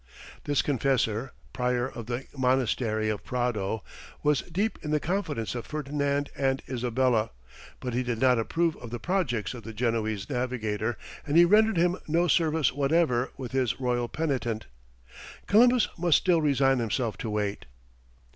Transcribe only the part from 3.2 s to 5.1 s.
Prado, was deep in the